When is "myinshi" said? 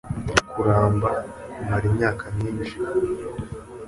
2.35-2.75